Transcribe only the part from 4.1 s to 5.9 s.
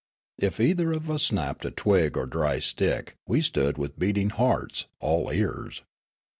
hearts, all ears.